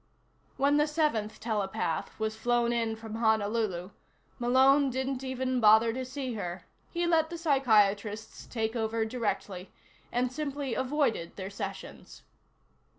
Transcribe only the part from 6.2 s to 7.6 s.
her. He let the